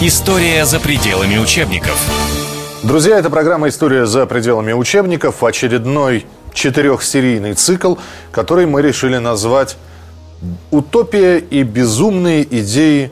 История 0.00 0.64
за 0.64 0.78
пределами 0.78 1.38
учебников. 1.38 1.98
Друзья, 2.84 3.18
это 3.18 3.30
программа 3.30 3.68
«История 3.68 4.06
за 4.06 4.26
пределами 4.26 4.72
учебников». 4.72 5.42
Очередной 5.42 6.24
четырехсерийный 6.52 7.54
цикл, 7.54 7.96
который 8.30 8.66
мы 8.66 8.80
решили 8.80 9.16
назвать 9.16 9.76
«Утопия 10.70 11.38
и 11.38 11.64
безумные 11.64 12.44
идеи 12.60 13.10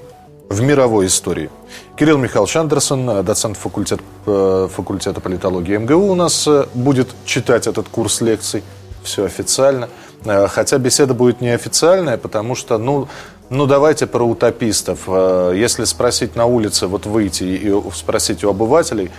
в 0.49 0.63
мировой 0.63 1.07
истории». 1.07 1.51
Кирилл 1.97 2.19
Михайлович 2.19 2.55
Андерсон, 2.55 3.25
доцент 3.25 3.57
факультет, 3.57 3.99
э, 4.27 4.69
факультета 4.73 5.21
политологии 5.21 5.77
МГУ, 5.79 6.13
у 6.13 6.15
нас 6.15 6.47
э, 6.47 6.67
будет 6.73 7.09
читать 7.25 7.67
этот 7.67 7.89
курс 7.89 8.21
лекций. 8.21 8.63
Все 9.03 9.25
официально. 9.25 9.89
Э, 10.25 10.47
хотя 10.49 10.79
беседа 10.79 11.15
будет 11.15 11.41
неофициальная, 11.41 12.17
потому 12.17 12.55
что, 12.55 12.79
ну, 12.79 13.09
ну, 13.51 13.67
давайте 13.67 14.07
про 14.07 14.25
утопистов. 14.25 15.01
Э, 15.07 15.53
если 15.55 15.85
спросить 15.85 16.37
на 16.37 16.47
улице, 16.47 16.87
вот 16.87 17.07
выйти 17.07 17.45
и 17.45 17.91
спросить 17.93 18.45
у 18.45 18.51
обывателей, 18.51 19.11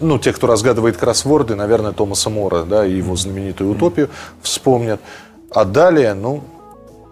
ну, 0.00 0.18
те, 0.18 0.32
кто 0.32 0.46
разгадывает 0.46 0.96
кроссворды, 0.96 1.54
наверное, 1.54 1.92
Томаса 1.92 2.30
Мора, 2.30 2.64
да, 2.64 2.86
и 2.86 2.92
его 2.92 3.16
знаменитую 3.16 3.72
утопию 3.72 4.08
вспомнят. 4.42 5.00
А 5.50 5.64
далее, 5.64 6.14
ну, 6.14 6.44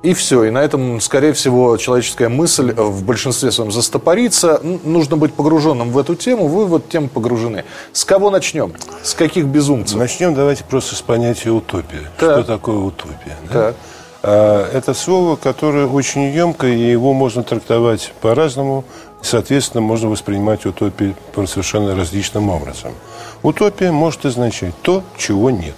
и 0.02 0.14
все. 0.14 0.44
И 0.44 0.50
на 0.50 0.58
этом, 0.58 1.00
скорее 1.00 1.32
всего, 1.32 1.76
человеческая 1.76 2.28
мысль 2.28 2.72
в 2.72 3.04
большинстве 3.04 3.52
своем 3.52 3.70
застопорится. 3.70 4.60
Нужно 4.84 5.16
быть 5.16 5.32
погруженным 5.32 5.90
в 5.90 5.98
эту 5.98 6.16
тему. 6.16 6.48
Вы 6.48 6.66
в 6.66 6.74
эту 6.76 6.88
тему 6.88 7.08
погружены. 7.08 7.64
С 7.92 8.04
кого 8.04 8.30
начнем? 8.30 8.72
С 9.02 9.14
каких 9.14 9.46
безумцев? 9.46 9.98
Начнем 9.98 10.34
давайте 10.34 10.64
просто 10.64 10.96
с 10.96 11.02
понятия 11.02 11.50
утопия. 11.50 12.10
Так. 12.18 12.40
Что 12.40 12.42
такое 12.42 12.76
утопия? 12.78 13.36
Да? 13.48 13.52
Так. 13.52 13.76
А, 14.22 14.70
это 14.72 14.94
слово, 14.94 15.36
которое 15.36 15.86
очень 15.86 16.22
емкое, 16.22 16.74
и 16.74 16.90
его 16.90 17.12
можно 17.12 17.42
трактовать 17.42 18.12
по-разному. 18.20 18.84
Соответственно, 19.20 19.82
можно 19.82 20.08
воспринимать 20.08 20.64
утопию 20.66 21.14
по 21.34 21.46
совершенно 21.46 21.94
различным 21.94 22.50
образом. 22.50 22.92
Утопия 23.42 23.90
может 23.90 24.24
означать 24.24 24.74
то, 24.82 25.02
чего 25.16 25.50
нет. 25.50 25.74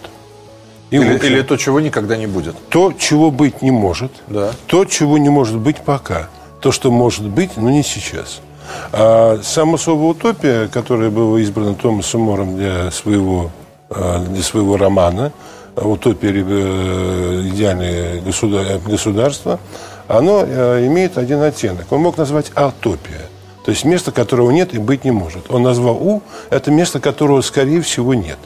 И 0.90 0.96
или, 0.96 1.14
общем, 1.14 1.28
или 1.28 1.42
то, 1.42 1.56
чего 1.56 1.80
никогда 1.80 2.16
не 2.16 2.26
будет. 2.26 2.54
То, 2.68 2.92
чего 2.92 3.30
быть 3.30 3.62
не 3.62 3.70
может. 3.70 4.12
Да. 4.28 4.52
То, 4.66 4.84
чего 4.84 5.18
не 5.18 5.28
может 5.28 5.58
быть 5.58 5.78
пока. 5.78 6.28
То, 6.60 6.72
что 6.72 6.90
может 6.90 7.24
быть, 7.24 7.56
но 7.56 7.70
не 7.70 7.82
сейчас. 7.82 8.40
А 8.92 9.40
само 9.42 9.76
слово 9.76 10.04
«утопия», 10.04 10.68
которое 10.68 11.10
было 11.10 11.36
избрано 11.38 11.74
Томасом 11.74 12.22
Мором 12.22 12.56
для 12.56 12.90
своего, 12.90 13.50
а, 13.90 14.24
для 14.24 14.42
своего 14.42 14.76
романа– 14.76 15.32
утопия 15.76 16.30
э, 16.30 17.42
идеальное 17.52 18.20
государство, 18.20 19.58
оно 20.08 20.44
э, 20.46 20.86
имеет 20.86 21.18
один 21.18 21.42
оттенок. 21.42 21.90
Он 21.90 22.00
мог 22.00 22.16
назвать 22.16 22.50
атопия. 22.54 23.28
То 23.64 23.70
есть 23.70 23.84
место, 23.84 24.12
которого 24.12 24.50
нет 24.50 24.74
и 24.74 24.78
быть 24.78 25.04
не 25.04 25.10
может. 25.10 25.50
Он 25.50 25.62
назвал 25.62 25.96
У, 25.96 26.22
это 26.50 26.70
место, 26.70 27.00
которого, 27.00 27.40
скорее 27.40 27.80
всего, 27.80 28.12
нет. 28.12 28.38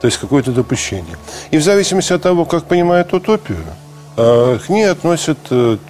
То 0.00 0.06
есть 0.06 0.18
какое-то 0.18 0.52
допущение. 0.52 1.16
И 1.50 1.58
в 1.58 1.62
зависимости 1.62 2.12
от 2.12 2.22
того, 2.22 2.44
как 2.44 2.64
понимает 2.64 3.12
утопию, 3.12 3.58
к 4.16 4.68
ней 4.68 4.84
относят 4.84 5.38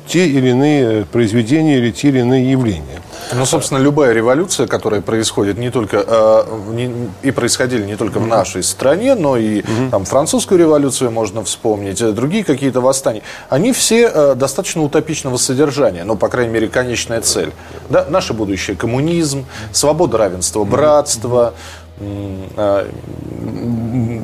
те 0.06 0.26
или 0.26 0.50
иные 0.50 1.04
произведения 1.04 1.78
или 1.78 1.90
те 1.90 2.08
или 2.08 2.20
иные 2.20 2.50
явления. 2.50 3.02
Ну, 3.34 3.46
собственно, 3.46 3.78
любая 3.78 4.12
революция, 4.12 4.66
которая 4.66 5.00
происходит 5.00 5.56
не 5.56 5.70
только 5.70 6.04
э, 6.06 6.42
не, 6.70 7.08
и 7.22 7.30
происходили 7.30 7.84
не 7.84 7.96
только 7.96 8.18
в 8.18 8.26
нашей 8.26 8.62
стране, 8.62 9.14
но 9.14 9.36
и 9.36 9.60
угу. 9.60 9.90
там 9.90 10.04
французскую 10.04 10.58
революцию 10.58 11.10
можно 11.10 11.42
вспомнить, 11.42 12.00
э, 12.02 12.12
другие 12.12 12.44
какие-то 12.44 12.80
восстания, 12.80 13.22
они 13.48 13.72
все 13.72 14.10
э, 14.12 14.34
достаточно 14.34 14.82
утопичного 14.82 15.38
содержания, 15.38 16.04
ну, 16.04 16.16
по 16.16 16.28
крайней 16.28 16.52
мере, 16.52 16.68
конечная 16.68 17.22
цель. 17.22 17.52
Да, 17.88 18.04
наше 18.08 18.34
будущее 18.34 18.76
коммунизм, 18.76 19.46
свобода, 19.72 20.18
равенство, 20.18 20.64
братство. 20.64 21.48
А, 21.48 21.54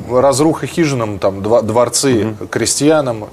разруха 0.09 0.67
хижинам, 0.67 1.19
там, 1.19 1.41
дворцы 1.41 2.35
угу. 2.39 2.47
крестьянам 2.47 3.25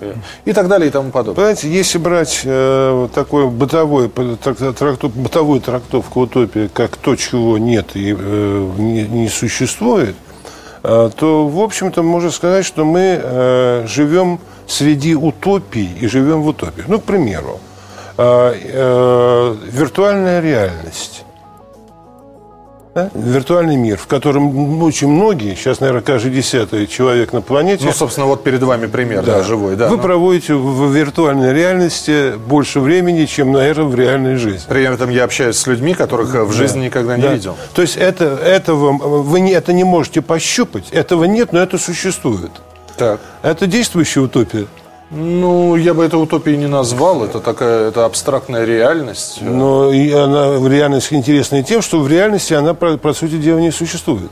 и 0.44 0.52
так 0.52 0.68
далее 0.68 0.88
и 0.88 0.90
тому 0.90 1.10
подобное. 1.10 1.36
Понимаете, 1.36 1.68
если 1.70 1.98
брать 1.98 2.42
э, 2.44 3.08
такой 3.14 3.48
бытовой, 3.48 4.08
трактов, 4.08 5.14
бытовую 5.14 5.60
трактовку 5.60 6.22
утопии, 6.22 6.70
как 6.72 6.96
то, 6.96 7.16
чего 7.16 7.58
нет 7.58 7.90
и 7.94 8.14
э, 8.18 8.70
не, 8.78 9.02
не 9.04 9.28
существует, 9.28 10.16
э, 10.82 11.10
то, 11.16 11.48
в 11.48 11.60
общем-то, 11.60 12.02
можно 12.02 12.30
сказать, 12.30 12.64
что 12.64 12.84
мы 12.84 13.20
э, 13.22 13.86
живем 13.86 14.40
среди 14.66 15.14
утопий 15.14 15.90
и 16.00 16.06
живем 16.06 16.42
в 16.42 16.48
утопии. 16.48 16.84
Ну, 16.88 17.00
к 17.00 17.04
примеру, 17.04 17.60
э, 18.18 18.54
э, 18.54 19.56
виртуальная 19.70 20.40
реальность 20.40 21.25
да? 22.96 23.10
виртуальный 23.14 23.76
мир, 23.76 23.98
в 23.98 24.06
котором 24.06 24.82
очень 24.82 25.08
многие, 25.08 25.54
сейчас, 25.54 25.80
наверное, 25.80 26.02
каждый 26.02 26.32
десятый 26.32 26.86
человек 26.86 27.32
на 27.34 27.42
планете... 27.42 27.84
Ну, 27.84 27.92
собственно, 27.92 28.26
вот 28.26 28.42
перед 28.42 28.62
вами 28.62 28.86
пример, 28.86 29.22
да, 29.22 29.36
да 29.36 29.42
живой. 29.42 29.76
Да, 29.76 29.88
вы 29.88 29.98
ну. 29.98 30.02
проводите 30.02 30.54
в 30.54 30.90
виртуальной 30.90 31.52
реальности 31.52 32.36
больше 32.36 32.80
времени, 32.80 33.26
чем, 33.26 33.52
наверное, 33.52 33.84
в 33.84 33.94
реальной 33.94 34.36
жизни. 34.36 34.62
При 34.66 34.82
этом 34.82 35.10
я 35.10 35.24
общаюсь 35.24 35.56
с 35.56 35.66
людьми, 35.66 35.92
которых 35.92 36.28
в 36.32 36.52
жизни 36.52 36.80
да. 36.80 36.86
никогда 36.86 37.16
не 37.16 37.22
да. 37.22 37.34
видел. 37.34 37.56
То 37.74 37.82
есть 37.82 37.96
это, 37.96 38.24
этого, 38.24 38.92
вы 38.92 39.40
не, 39.40 39.52
это 39.52 39.74
не 39.74 39.84
можете 39.84 40.22
пощупать, 40.22 40.88
этого 40.90 41.24
нет, 41.24 41.52
но 41.52 41.60
это 41.60 41.76
существует. 41.76 42.50
Так. 42.96 43.20
Это 43.42 43.66
действующая 43.66 44.20
утопия. 44.20 44.66
Ну, 45.10 45.76
я 45.76 45.94
бы 45.94 46.04
это 46.04 46.18
утопией 46.18 46.56
не 46.56 46.66
назвал, 46.66 47.24
это 47.24 47.38
такая, 47.38 47.88
это 47.88 48.04
абстрактная 48.04 48.64
реальность. 48.64 49.38
Но 49.40 49.92
и 49.92 50.10
она, 50.10 50.56
реальность 50.68 51.12
интересна 51.12 51.62
тем, 51.62 51.80
что 51.80 52.00
в 52.00 52.08
реальности 52.08 52.54
она, 52.54 52.74
по, 52.74 52.96
по 52.96 53.12
сути 53.12 53.38
дела, 53.38 53.58
не 53.58 53.70
существует. 53.70 54.30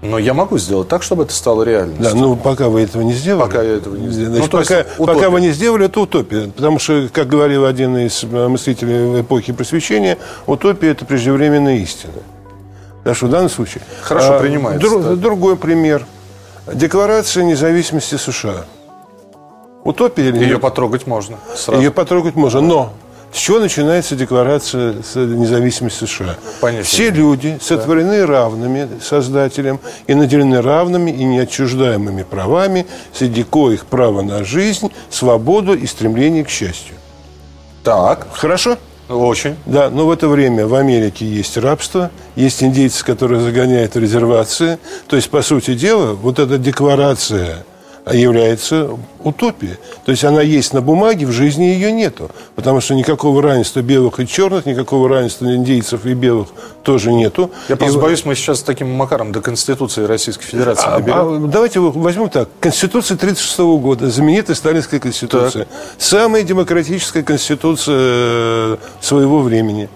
Но 0.00 0.18
я 0.18 0.32
могу 0.34 0.58
сделать 0.58 0.88
так, 0.88 1.02
чтобы 1.02 1.24
это 1.24 1.34
стало 1.34 1.62
реальностью. 1.64 2.04
Да, 2.04 2.14
но 2.14 2.36
пока 2.36 2.68
вы 2.68 2.82
этого 2.82 3.02
не 3.02 3.12
сделали. 3.12 3.42
Пока 3.42 3.62
я 3.62 3.76
этого 3.76 3.96
не 3.96 4.08
сделал. 4.08 4.34
Значит, 4.34 4.52
ну, 4.52 4.58
пока, 4.58 4.84
пока 5.14 5.30
вы 5.30 5.40
не 5.40 5.50
сделали, 5.50 5.86
это 5.86 6.00
утопия. 6.00 6.50
Потому 6.54 6.78
что, 6.78 7.08
как 7.12 7.26
говорил 7.26 7.64
один 7.64 7.96
из 7.96 8.22
мыслителей 8.22 9.20
эпохи 9.20 9.52
просвещения, 9.52 10.18
утопия– 10.46 10.90
это 10.90 11.04
преждевременная 11.04 11.76
истина. 11.76 12.12
Так 13.02 13.16
что 13.16 13.26
в 13.26 13.30
данном 13.30 13.50
случае... 13.50 13.82
Хорошо 14.02 14.36
а, 14.36 14.40
принимается. 14.40 14.86
Друг, 14.86 15.02
да. 15.02 15.14
Другой 15.14 15.56
пример. 15.56 16.06
Декларация 16.72 17.44
независимости 17.44 18.16
США– 18.16 18.64
Утопия 19.84 20.28
или 20.28 20.38
Ее 20.38 20.48
нет? 20.52 20.60
потрогать 20.60 21.06
можно. 21.06 21.38
Сразу. 21.54 21.80
Ее 21.80 21.90
потрогать 21.90 22.34
можно. 22.34 22.60
Но 22.60 22.92
с 23.32 23.38
чего 23.38 23.58
начинается 23.58 24.16
декларация 24.16 24.94
независимости 25.14 26.04
США? 26.04 26.36
Понятно. 26.60 26.84
Все 26.84 27.10
люди 27.10 27.58
сотворены 27.60 28.20
да. 28.20 28.26
равными 28.26 28.88
создателем 29.02 29.80
и 30.06 30.14
наделены 30.14 30.62
равными 30.62 31.10
и 31.10 31.24
неотчуждаемыми 31.24 32.22
правами, 32.22 32.86
среди 33.12 33.42
коих 33.42 33.86
право 33.86 34.22
на 34.22 34.44
жизнь, 34.44 34.90
свободу 35.10 35.74
и 35.74 35.86
стремление 35.86 36.44
к 36.44 36.48
счастью. 36.48 36.94
Так. 37.82 38.28
Хорошо? 38.32 38.78
Очень. 39.08 39.56
Да, 39.66 39.90
но 39.90 40.06
в 40.06 40.10
это 40.10 40.28
время 40.28 40.66
в 40.66 40.74
Америке 40.74 41.26
есть 41.26 41.58
рабство, 41.58 42.10
есть 42.36 42.62
индейцы, 42.62 43.04
которые 43.04 43.40
загоняют 43.40 43.96
резервации. 43.96 44.78
То 45.08 45.16
есть, 45.16 45.28
по 45.28 45.42
сути 45.42 45.74
дела, 45.74 46.14
вот 46.14 46.38
эта 46.38 46.56
декларация 46.56 47.64
является 48.12 48.90
утопией. 49.20 49.76
То 50.04 50.10
есть 50.10 50.24
она 50.24 50.42
есть 50.42 50.74
на 50.74 50.82
бумаге, 50.82 51.26
в 51.26 51.32
жизни 51.32 51.64
ее 51.64 51.90
нету. 51.90 52.30
Потому 52.54 52.80
что 52.80 52.94
никакого 52.94 53.40
равенства 53.40 53.80
белых 53.80 54.20
и 54.20 54.26
черных, 54.26 54.66
никакого 54.66 55.08
равенства 55.08 55.46
индейцев 55.54 56.04
и 56.04 56.12
белых 56.12 56.48
тоже 56.82 57.12
нету. 57.12 57.50
Я 57.68 57.76
просто 57.76 57.98
и... 57.98 58.02
боюсь, 58.02 58.24
мы 58.26 58.34
сейчас 58.34 58.58
с 58.58 58.62
таким 58.62 58.90
макаром 58.90 59.32
до 59.32 59.40
Конституции 59.40 60.04
Российской 60.04 60.44
Федерации 60.44 60.86
а, 60.86 60.98
доберем. 60.98 61.44
А, 61.46 61.48
давайте 61.48 61.80
возьмем 61.80 62.28
так. 62.28 62.50
Конституция 62.60 63.14
1936 63.14 63.58
года, 63.82 64.10
знаменитая 64.10 64.54
Сталинская 64.54 65.00
Конституция. 65.00 65.64
Так. 65.64 65.74
Самая 65.98 66.42
демократическая 66.42 67.22
Конституция 67.22 67.96
э, 67.98 68.76
своего 69.00 69.40
времени. 69.40 69.88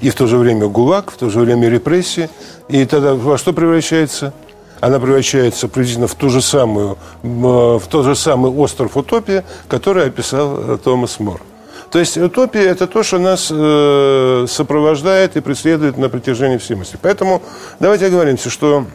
И 0.00 0.10
в 0.10 0.14
то 0.14 0.26
же 0.26 0.36
время 0.36 0.68
ГУЛАГ, 0.68 1.12
в 1.12 1.16
то 1.16 1.28
же 1.28 1.40
время 1.40 1.68
репрессии. 1.68 2.30
И 2.68 2.84
тогда 2.86 3.14
во 3.14 3.36
что 3.36 3.52
превращается? 3.52 4.32
Она 4.82 4.98
превращается 4.98 5.68
приблизительно 5.68 6.08
в 6.08 6.16
ту 6.16 6.28
же 6.28 6.42
самую, 6.42 6.98
в 7.22 7.82
тот 7.88 8.04
же 8.04 8.16
самый 8.16 8.50
остров 8.50 8.96
утопия, 8.96 9.44
который 9.68 10.08
описал 10.08 10.58
э, 10.58 10.78
Томас 10.82 11.20
Мор. 11.20 11.40
То 11.92 12.00
есть 12.00 12.18
утопия– 12.18 12.62
это 12.64 12.88
то, 12.88 13.04
что 13.04 13.18
нас 13.18 13.48
э, 13.52 14.46
сопровождает 14.48 15.36
и 15.36 15.40
преследует 15.40 15.98
на 15.98 16.08
протяжении 16.08 16.56
всей 16.56 16.74
мысли. 16.74 16.98
Поэтому 17.00 17.42
давайте 17.78 18.06
оговоримся, 18.06 18.50
что 18.50 18.86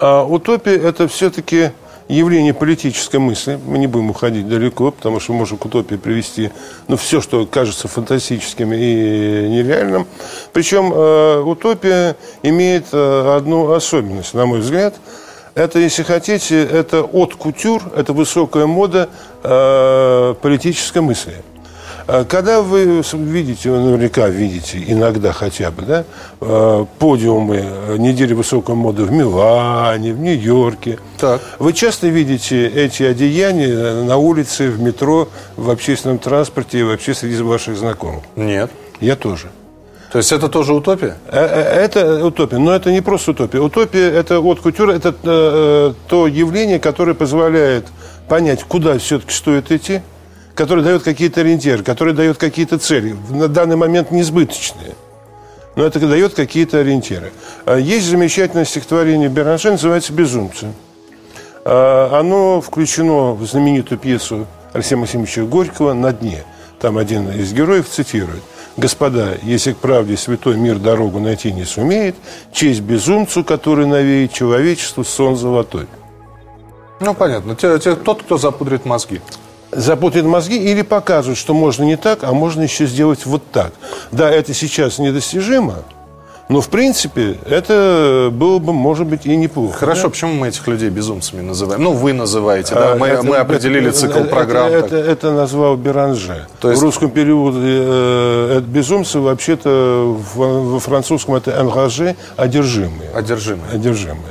э, 0.00 0.22
утопия– 0.22 0.76
это 0.82 1.06
все-таки 1.06 1.72
явление 2.08 2.54
политической 2.54 3.18
мысли. 3.18 3.58
Мы 3.66 3.78
не 3.78 3.86
будем 3.86 4.10
уходить 4.10 4.48
далеко, 4.48 4.90
потому 4.90 5.20
что 5.20 5.32
можем 5.32 5.58
к 5.58 5.64
утопии 5.64 5.96
привести 5.96 6.50
ну, 6.88 6.96
все, 6.96 7.20
что 7.20 7.46
кажется 7.46 7.86
фантастическим 7.86 8.72
и 8.72 8.78
нереальным. 9.48 10.06
Причем 10.52 10.92
э, 10.92 11.40
утопия 11.40 12.16
имеет 12.42 12.86
э, 12.92 13.36
одну 13.36 13.72
особенность, 13.72 14.34
на 14.34 14.46
мой 14.46 14.60
взгляд. 14.60 14.94
Это, 15.54 15.78
если 15.78 16.02
хотите, 16.02 16.62
это 16.62 17.02
от 17.02 17.34
кутюр, 17.34 17.82
это 17.96 18.12
высокая 18.12 18.66
мода 18.66 19.08
э, 19.42 20.34
политической 20.40 21.02
мысли. 21.02 21.34
А 22.10 22.24
Когда 22.24 22.62
вы 22.62 23.02
видите, 23.12 23.70
вы 23.70 23.80
наверняка 23.80 24.28
видите, 24.28 24.82
иногда 24.86 25.34
хотя 25.34 25.70
бы, 25.70 25.82
да, 25.82 26.04
э, 26.40 26.86
подиумы 26.98 27.56
э, 27.62 27.96
недели 27.98 28.32
высокой 28.32 28.74
моды 28.76 29.02
в 29.04 29.12
Милане, 29.12 30.14
в 30.14 30.18
Нью-Йорке, 30.18 30.98
Так. 31.18 31.42
вы 31.58 31.74
часто 31.74 32.08
видите 32.08 32.66
эти 32.66 33.02
одеяния 33.02 34.04
на 34.04 34.16
улице, 34.16 34.70
в 34.70 34.80
метро, 34.80 35.28
в 35.58 35.68
общественном 35.68 36.18
транспорте 36.18 36.78
и 36.80 36.82
вообще 36.82 37.12
среди 37.12 37.42
ваших 37.42 37.76
знакомых? 37.76 38.22
Нет. 38.36 38.70
Я 39.00 39.14
тоже. 39.14 39.50
То 40.10 40.16
есть 40.16 40.32
это 40.32 40.48
тоже 40.48 40.72
утопия? 40.72 41.18
Э, 41.26 41.44
э, 41.44 41.84
Это 41.84 42.24
утопия, 42.24 42.56
но 42.56 42.74
это 42.74 42.90
не 42.90 43.02
просто 43.02 43.32
утопия. 43.32 43.58
Утопия– 43.60 44.10
это 44.12 44.40
от 44.40 44.60
культуры, 44.60 44.94
это 44.94 45.14
э, 45.22 45.92
то 46.08 46.26
явление, 46.26 46.78
которое 46.78 47.12
позволяет 47.12 47.84
понять, 48.28 48.64
куда 48.64 48.96
все-таки 48.96 49.34
стоит 49.34 49.70
идти, 49.70 50.00
которое 50.58 50.82
дает 50.82 51.04
какие-то 51.04 51.42
ориентиры, 51.42 51.84
которое 51.84 52.12
дает 52.12 52.36
какие-то 52.36 52.78
цели, 52.78 53.14
на 53.30 53.46
данный 53.46 53.76
момент 53.76 54.10
несбыточные. 54.10 54.96
Но 55.76 55.84
это 55.84 56.00
дает 56.00 56.34
какие-то 56.34 56.80
ориентиры. 56.80 57.32
А 57.64 57.76
Есть 57.76 58.06
замечательное 58.08 58.64
стихотворение 58.64 59.28
Беранже, 59.28 59.70
называется 59.70 60.12
«Безумцы». 60.12 60.72
А, 61.64 62.18
Оно 62.18 62.60
включено 62.60 63.34
в 63.34 63.46
знаменитую 63.46 64.00
пьесу 64.00 64.46
Алексея 64.72 64.98
Максимовича 64.98 65.42
Горького 65.42 65.92
«На 65.94 66.12
дне». 66.12 66.42
Там 66.80 66.98
один 66.98 67.30
из 67.30 67.52
героев 67.52 67.88
цитирует. 67.88 68.42
«Господа, 68.76 69.38
если 69.44 69.74
к 69.74 69.76
правде 69.76 70.16
святой 70.16 70.56
мир 70.56 70.78
дорогу 70.78 71.20
найти 71.20 71.52
не 71.52 71.64
сумеет, 71.66 72.16
честь 72.52 72.80
безумцу, 72.80 73.44
который 73.44 73.86
навеет 73.86 74.32
человечеству 74.32 75.04
сон 75.04 75.36
золотой». 75.36 75.86
Ну, 76.98 77.14
понятно. 77.14 77.54
Те- 77.54 77.78
те- 77.78 77.94
тот, 77.94 78.24
кто 78.24 78.38
запудрит 78.38 78.84
мозги. 78.84 79.20
Запутает 79.72 80.24
мозги 80.26 80.56
или 80.56 80.82
показывает, 80.82 81.38
что 81.38 81.54
можно 81.54 81.84
не 81.84 81.96
так, 81.96 82.20
а 82.22 82.32
можно 82.32 82.62
еще 82.62 82.86
сделать 82.86 83.26
вот 83.26 83.42
так. 83.52 83.72
Да, 84.12 84.30
это 84.30 84.54
сейчас 84.54 84.98
недостижимо, 84.98 85.76
но 86.48 86.62
в 86.62 86.68
принципе 86.70 87.36
это 87.46 88.30
было 88.32 88.58
бы, 88.58 88.72
может 88.72 89.06
быть, 89.06 89.26
и 89.26 89.36
неплохо. 89.36 89.76
Хорошо, 89.76 90.08
почему 90.08 90.32
мы 90.32 90.48
этих 90.48 90.66
людей 90.66 90.88
безумцами 90.88 91.42
называем? 91.42 91.82
Ну, 91.82 91.92
вы 91.92 92.14
называете, 92.14 92.74
да? 92.74 92.92
А, 92.92 92.96
Мы, 92.96 93.08
это- 93.08 93.22
мы 93.22 93.36
определили 93.36 93.90
это- 93.90 93.98
цикл 93.98 94.20
это- 94.20 94.28
программ. 94.34 94.72
Это, 94.72 94.88
так. 94.88 95.06
это 95.06 95.32
назвал 95.32 95.76
Беранже. 95.76 96.46
То 96.60 96.70
есть- 96.70 96.80
В 96.80 96.84
русском 96.86 97.10
переводе 97.10 97.58
э, 97.62 98.54
это 98.58 98.66
безумцы, 98.66 99.18
вообще-то 99.20 100.16
во 100.34 100.80
французском 100.80 101.34
это 101.34 101.50
«engagé», 101.50 102.16
одержимые. 102.38 103.10
Одержимые. 103.14 103.70
Одержимые. 103.74 104.24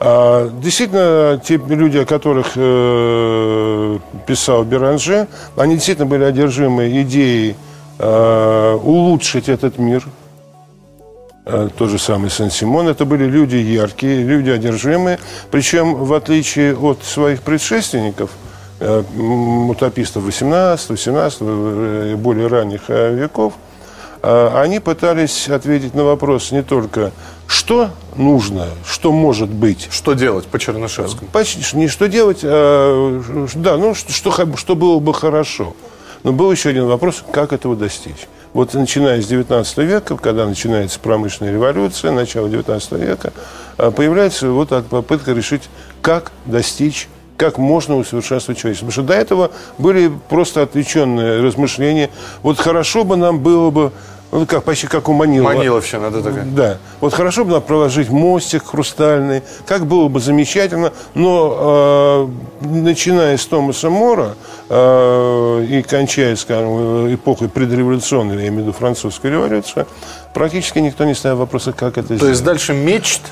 А, 0.00 0.48
действительно, 0.62 1.40
те 1.42 1.56
люди, 1.56 1.98
о 1.98 2.04
которых 2.04 2.52
э, 2.54 3.98
писал 4.26 4.64
Беранже, 4.64 5.26
они 5.56 5.74
действительно 5.74 6.06
были 6.06 6.22
одержимы 6.22 7.02
идеей 7.02 7.56
э, 7.98 8.78
улучшить 8.80 9.48
этот 9.48 9.78
мир. 9.78 10.04
Э, 11.46 11.68
же 11.80 11.98
самый 11.98 12.30
Сен-Симон. 12.30 12.88
Это 12.88 13.04
были 13.06 13.24
люди 13.24 13.56
яркие, 13.56 14.22
люди 14.22 14.50
одержимые. 14.50 15.18
Причем, 15.50 15.94
в 15.94 16.12
отличие 16.14 16.76
от 16.76 17.02
своих 17.02 17.42
предшественников, 17.42 18.30
э, 18.78 19.02
утопистов 19.68 20.22
18, 20.22 20.90
18 20.90 21.40
и 21.40 22.14
более 22.14 22.46
ранних 22.46 22.88
веков, 22.88 23.54
они 24.22 24.80
пытались 24.80 25.48
ответить 25.48 25.94
на 25.94 26.04
вопрос 26.04 26.50
не 26.50 26.62
только 26.62 27.12
что 27.48 27.90
нужно, 28.14 28.66
что 28.86 29.10
может 29.10 29.48
быть, 29.48 29.88
Что 29.90 30.12
делать 30.12 30.46
по 30.46 30.58
Чернышевскому? 30.58 31.30
Почти 31.32 31.60
не 31.76 31.88
что 31.88 32.06
делать, 32.06 32.40
а 32.42 33.22
да, 33.54 33.78
ну 33.78 33.94
что, 33.94 34.12
что, 34.12 34.56
что 34.56 34.76
было 34.76 34.98
бы 34.98 35.14
хорошо. 35.14 35.74
Но 36.24 36.32
был 36.32 36.52
еще 36.52 36.68
один 36.68 36.86
вопрос, 36.86 37.24
как 37.32 37.52
этого 37.52 37.74
достичь. 37.74 38.28
Вот 38.52 38.74
начиная 38.74 39.22
с 39.22 39.26
19 39.26 39.78
века, 39.78 40.16
когда 40.16 40.46
начинается 40.46 40.98
промышленная 41.00 41.52
революция, 41.52 42.12
начало 42.12 42.48
19 42.48 42.92
века, 42.92 43.32
а, 43.76 43.90
появляется 43.90 44.50
вот 44.50 44.68
попытка 44.88 45.32
решить, 45.32 45.62
как 46.02 46.32
достичь 46.44 47.08
как 47.38 47.56
можно 47.56 47.96
усовершенствовать 47.96 48.60
человечество. 48.60 48.86
Потому 48.86 49.06
что 49.06 49.14
до 49.14 49.18
этого 49.18 49.50
были 49.78 50.10
просто 50.28 50.62
отвлеченные 50.62 51.40
размышления. 51.40 52.10
Вот 52.42 52.58
хорошо 52.58 53.04
бы 53.04 53.16
нам 53.16 53.38
было 53.38 53.70
бы, 53.70 53.92
ну, 54.32 54.44
как, 54.44 54.64
почти 54.64 54.88
как 54.88 55.08
у 55.08 55.12
Манилова. 55.12 55.54
Маниловщина, 55.54 56.10
да, 56.10 56.20
такая? 56.20 56.44
Да. 56.44 56.78
Вот 57.00 57.14
хорошо 57.14 57.44
бы 57.44 57.52
нам 57.52 57.62
проложить 57.62 58.10
мостик 58.10 58.66
хрустальный, 58.66 59.42
как 59.66 59.86
было 59.86 60.08
бы 60.08 60.18
замечательно, 60.18 60.92
но 61.14 62.28
э, 62.60 62.66
начиная 62.66 63.36
с 63.36 63.46
Томаса 63.46 63.88
Мора 63.88 64.34
э, 64.68 65.66
и 65.70 65.82
кончая, 65.82 66.34
скажем, 66.34 67.14
эпохой 67.14 67.48
предреволюционной, 67.48 68.34
я 68.34 68.48
имею 68.48 68.54
в 68.54 68.58
виду 68.64 68.72
французскую 68.72 69.32
революцию, 69.32 69.86
практически 70.34 70.80
никто 70.80 71.04
не 71.04 71.14
ставил 71.14 71.36
вопроса, 71.36 71.72
как 71.72 71.98
это 71.98 72.08
То 72.08 72.16
сделать. 72.16 72.32
есть 72.32 72.44
дальше 72.44 72.74
мечт 72.74 73.22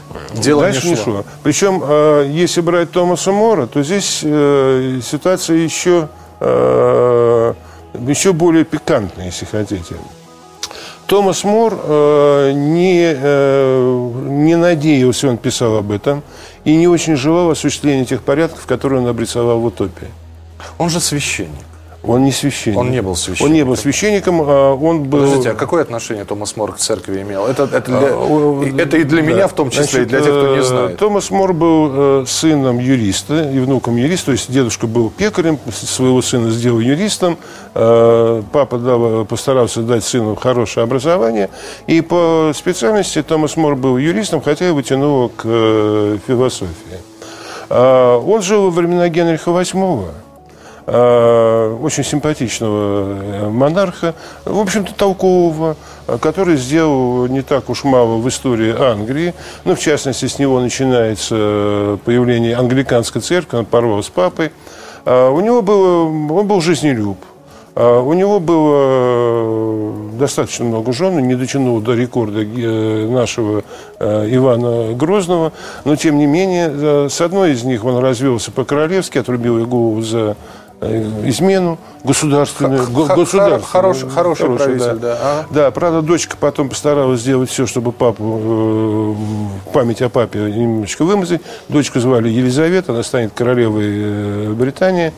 дело 0.40 0.62
Дальше 0.62 0.88
не 0.88 0.96
шло. 0.96 1.24
Причем, 1.42 1.82
э, 1.84 2.28
если 2.30 2.60
брать 2.60 2.90
Томаса 2.90 3.32
Мора, 3.32 3.66
то 3.66 3.82
здесь 3.82 4.20
э, 4.22 5.00
ситуация 5.02 5.56
еще, 5.56 6.08
э, 6.40 7.54
еще 8.06 8.32
более 8.32 8.64
пикантная, 8.64 9.26
если 9.26 9.46
хотите. 9.46 9.96
Томас 11.06 11.44
Мор 11.44 11.78
э, 11.84 12.52
не, 12.52 13.14
э, 13.16 14.10
не 14.24 14.56
надеялся, 14.56 15.28
он 15.28 15.38
писал 15.38 15.76
об 15.76 15.92
этом, 15.92 16.22
и 16.64 16.74
не 16.74 16.88
очень 16.88 17.16
желал 17.16 17.50
осуществления 17.50 18.04
тех 18.04 18.22
порядков, 18.22 18.66
которые 18.66 19.02
он 19.02 19.06
обрисовал 19.06 19.60
в 19.60 19.64
«Утопии». 19.66 20.08
Он 20.78 20.90
же 20.90 20.98
священник. 20.98 21.64
Он 22.08 22.24
не 22.24 22.32
священник. 22.32 22.78
Он 22.78 22.90
не 22.90 23.02
был 23.02 23.10
Он 23.10 23.16
священником. 23.16 23.54
не 23.54 23.64
был 23.64 23.76
священником, 23.76 24.40
а 24.42 24.74
он 24.74 25.04
был... 25.04 25.20
Подождите, 25.20 25.50
а 25.50 25.54
какое 25.54 25.82
отношение 25.82 26.24
Томас 26.24 26.56
Мор 26.56 26.72
к 26.72 26.78
церкви 26.78 27.22
имел? 27.22 27.46
Это, 27.46 27.64
это, 27.64 27.80
для- 27.86 27.98
А, 28.12 28.62
и- 28.64 28.76
это 28.78 28.96
и 28.96 29.04
для 29.04 29.22
да. 29.22 29.28
меня 29.28 29.48
в 29.48 29.52
том 29.52 29.70
числе, 29.70 30.02
и 30.02 30.04
для 30.06 30.20
тех, 30.20 30.28
кто 30.28 30.42
не 30.48 30.62
Значит, 30.62 30.64
э, 30.64 30.68
знает. 30.68 30.98
Томас 30.98 31.30
Мор 31.30 31.52
был 31.52 31.90
э, 32.22 32.24
сыном 32.26 32.78
юриста 32.78 33.50
и 33.50 33.58
внуком 33.58 33.96
юриста, 33.96 34.26
то 34.26 34.32
есть 34.32 34.50
дедушка 34.52 34.86
был 34.86 35.10
пекарем, 35.10 35.58
своего 35.72 36.22
сына 36.22 36.50
сделал 36.50 36.80
юристом, 36.80 37.38
э, 37.74 38.42
папа 38.52 38.78
дал, 38.78 39.24
постарался 39.24 39.82
дать 39.82 40.04
сыну 40.04 40.34
хорошее 40.36 40.84
образование, 40.84 41.50
и 41.86 42.00
по 42.00 42.52
специальности 42.54 43.22
Томас 43.22 43.56
Мор 43.56 43.76
был 43.76 43.98
юристом, 43.98 44.40
хотя 44.40 44.66
его 44.66 44.80
тянуло 44.82 45.28
к 45.28 45.42
философии. 46.26 46.72
А, 47.68 48.18
Он 48.18 48.42
жил 48.42 48.64
во 48.64 48.70
времена 48.70 49.08
Генриха 49.08 49.50
VIII, 49.50 50.04
э, 50.86 51.78
очень 51.82 52.04
симпатичного 52.04 53.18
э, 53.18 53.48
монарха, 53.48 54.14
в 54.44 54.58
общем-то, 54.58 54.94
толкового, 54.94 55.76
который 56.20 56.56
сделал 56.56 57.26
не 57.26 57.42
так 57.42 57.68
уж 57.68 57.84
мало 57.84 58.16
в 58.16 58.28
истории 58.28 58.74
Англии. 58.78 59.34
Ну, 59.64 59.74
в 59.74 59.80
частности, 59.80 60.26
с 60.26 60.38
него 60.38 60.60
начинается 60.60 61.34
э, 61.38 61.98
появление 62.04 62.56
англиканской 62.56 63.20
церкви, 63.20 63.58
он 63.58 63.66
порвал 63.66 64.02
с 64.02 64.08
папой. 64.08 64.52
А 65.04 65.30
У 65.30 65.40
него 65.40 65.62
было, 65.62 66.04
он 66.04 66.46
был 66.46 66.60
жизнелюб. 66.60 67.18
А 67.74 68.00
У 68.00 68.12
него 68.14 68.40
было 68.40 69.92
достаточно 70.18 70.64
много 70.64 70.92
жен, 70.92 71.18
не 71.18 71.34
дотянул 71.34 71.80
до 71.80 71.94
рекорда 71.94 72.42
нашего 72.42 73.62
Ивана 74.00 74.94
Грозного, 74.94 75.52
но 75.84 75.94
тем 75.94 76.16
не 76.16 76.24
менее, 76.24 77.10
с 77.10 77.20
одной 77.20 77.52
из 77.52 77.64
них 77.64 77.84
он 77.84 77.98
развелся 77.98 78.50
по-королевски, 78.50 79.18
отрубил 79.18 79.58
ей 79.58 79.66
голову 79.66 80.00
за 80.00 80.36
измену 80.80 81.78
государственную. 82.04 82.84
Х- 82.84 82.90
го- 82.92 83.04
х- 83.04 83.14
государственную. 83.14 83.62
хороший- 83.62 84.10
хороший 84.10 84.56
правитель, 84.56 84.96
да. 85.00 85.12
Ага. 85.20 85.46
Да, 85.50 85.70
правда, 85.70 86.02
дочка 86.02 86.36
потом 86.38 86.68
постаралась 86.68 87.20
сделать 87.20 87.48
все, 87.50 87.66
чтобы 87.66 87.92
папу, 87.92 89.14
э, 89.66 89.72
память 89.72 90.02
о 90.02 90.08
папе 90.08 90.38
немножечко 90.38 91.04
вымазать. 91.04 91.40
Дочку 91.68 91.98
звали 92.00 92.28
Елизавета, 92.28 92.92
она 92.92 93.02
станет 93.02 93.32
королевой 93.34 93.84
э, 93.86 94.52
Британии. 94.52 95.12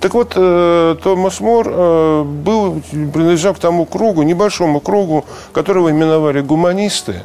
Так 0.00 0.14
вот, 0.14 0.32
э, 0.36 0.96
Томас 1.02 1.40
Мор 1.40 1.66
э, 1.68 2.22
был, 2.22 2.80
принадлежал 2.90 3.54
к 3.54 3.58
тому 3.58 3.86
кругу, 3.86 4.22
небольшому 4.22 4.80
кругу, 4.80 5.24
которого 5.52 5.90
именовали 5.90 6.40
гуманисты. 6.40 7.22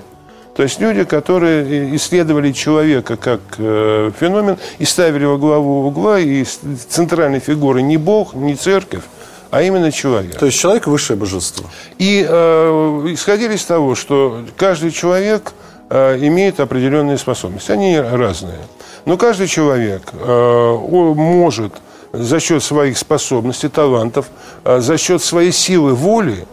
То 0.56 0.64
есть 0.64 0.80
люди, 0.80 1.04
которые 1.04 1.96
исследовали 1.98 2.54
человека 2.54 3.18
как 3.18 3.42
э, 3.58 4.12
феномен 4.18 4.58
и 4.80 4.86
ставили 4.86 5.26
во 5.26 5.38
главу 5.38 5.86
угла, 5.86 6.18
и 6.18 6.46
центральной 6.46 7.40
фигурой 7.40 7.84
не 7.84 7.98
Бог, 7.98 8.34
не 8.34 8.56
церковь, 8.56 9.04
а 9.52 9.62
именно 9.62 9.92
человек. 9.92 10.40
То 10.40 10.46
есть 10.46 10.58
человек 10.58 10.88
высшее 10.88 11.20
божество. 11.20 11.66
И 11.98 12.26
э, 12.28 13.06
исходили 13.10 13.56
из 13.56 13.66
того, 13.66 13.96
что 13.96 14.46
каждый 14.56 14.92
человек 14.92 15.52
э, 15.90 16.18
имеет 16.22 16.62
определенные 16.62 17.18
способности. 17.18 17.72
Они 17.72 18.00
разные. 18.00 18.60
Но 19.04 19.18
каждый 19.18 19.48
человек 19.48 20.04
э, 20.14 20.78
может 20.90 21.74
за 22.14 22.40
счет 22.40 22.64
своих 22.64 22.98
способностей, 22.98 23.68
талантов, 23.68 24.28
э, 24.64 24.80
за 24.80 24.98
счет 24.98 25.22
своей 25.22 25.52
силы 25.52 25.94
воли 25.94 26.46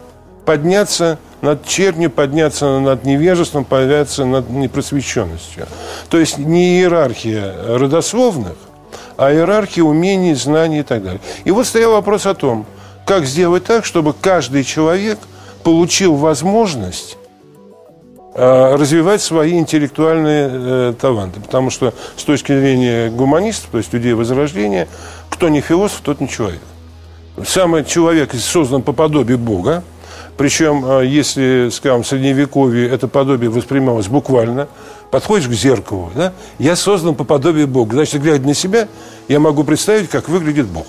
подняться 0.45 1.19
над 1.43 1.67
чернью, 1.67 2.09
подняться 2.09 2.79
над 2.79 3.03
невежеством, 3.03 3.65
подняться 3.65 4.23
над 4.23 4.49
непросвещенностью. 4.49 5.67
То 6.09 6.17
есть 6.17 6.37
не 6.37 6.79
иерархия 6.79 7.53
родословных, 7.77 8.55
а 9.17 9.31
иерархия 9.31 9.83
умений, 9.83 10.35
знаний 10.35 10.79
и 10.79 10.83
так 10.83 11.03
далее. 11.03 11.19
И 11.43 11.51
вот 11.51 11.67
стоял 11.67 11.91
вопрос 11.91 12.25
о 12.25 12.33
том, 12.33 12.65
как 13.05 13.25
сделать 13.25 13.65
так, 13.65 13.83
чтобы 13.83 14.13
каждый 14.13 14.63
человек 14.63 15.19
получил 15.63 16.15
возможность 16.15 17.17
э, 18.35 18.75
развивать 18.75 19.21
свои 19.21 19.59
интеллектуальные 19.59 20.49
э, 20.49 20.93
таланты. 20.99 21.41
Потому 21.41 21.71
что 21.71 21.93
с 22.15 22.23
точки 22.23 22.57
зрения 22.57 23.09
гуманистов, 23.09 23.69
то 23.71 23.79
есть 23.79 23.91
людей 23.91 24.13
Возрождения, 24.13 24.87
кто 25.29 25.49
не 25.49 25.59
философ, 25.59 25.99
тот 26.03 26.21
не 26.21 26.29
человек. 26.29 26.61
Самый 27.45 27.83
человек 27.83 28.33
создан 28.33 28.81
по 28.81 28.93
подобию 28.93 29.39
Бога, 29.39 29.83
причем, 30.37 30.83
э, 30.85 31.05
если, 31.05 31.69
скажем, 31.71 32.03
в 32.03 32.07
Средневековье 32.07 32.89
это 32.89 33.07
подобие 33.07 33.49
воспринималось 33.49 34.07
буквально, 34.07 34.67
подходишь 35.11 35.47
к 35.47 35.51
зеркалу, 35.51 36.11
да, 36.15 36.33
я 36.57 36.75
создан 36.75 37.15
по 37.15 37.23
подобию 37.23 37.67
Бога. 37.67 37.93
Значит, 37.93 38.21
глядя 38.21 38.47
на 38.47 38.53
себя, 38.53 38.87
я 39.27 39.39
могу 39.39 39.63
представить, 39.63 40.09
как 40.09 40.29
выглядит 40.29 40.65
Бог. 40.67 40.87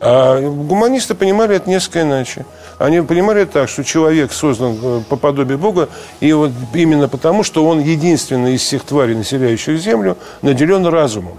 А 0.00 0.40
гуманисты 0.40 1.14
понимали 1.14 1.56
это 1.56 1.68
несколько 1.68 2.02
иначе. 2.02 2.44
Они 2.78 3.00
понимали 3.00 3.46
так, 3.46 3.68
что 3.68 3.82
человек 3.82 4.32
создан 4.32 4.78
э, 4.80 5.00
по 5.08 5.16
подобию 5.16 5.58
Бога, 5.58 5.88
и 6.20 6.32
вот 6.32 6.50
именно 6.74 7.08
потому, 7.08 7.42
что 7.42 7.66
он 7.66 7.80
единственный 7.80 8.54
из 8.54 8.60
всех 8.60 8.84
тварей, 8.84 9.14
населяющих 9.14 9.78
Землю, 9.78 10.18
наделен 10.42 10.86
разумом. 10.86 11.38